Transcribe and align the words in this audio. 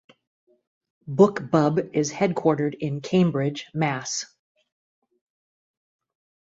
BookBub 1.07 1.93
is 1.93 2.11
headquartered 2.11 2.73
in 2.79 3.01
Cambridge, 3.01 3.67
Mass. 3.75 4.25